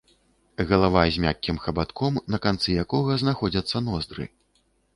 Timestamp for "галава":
0.71-1.03